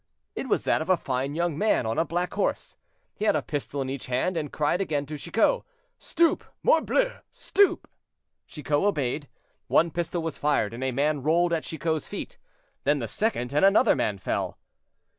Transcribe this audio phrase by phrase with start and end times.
[0.33, 2.75] It was that of a fine young man, on a black horse.
[3.13, 5.61] He had a pistol in each hand, and cried again to Chicot,
[5.99, 6.43] "Stoop!
[6.63, 7.87] morbleu, stoop!"
[8.47, 9.27] Chicot obeyed.
[9.67, 12.39] One pistol was fired, and a man rolled at Chicot's feet;
[12.83, 14.57] then the second, and another man fell.